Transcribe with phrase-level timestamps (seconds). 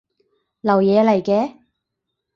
[0.61, 1.57] 流嘢嚟嘅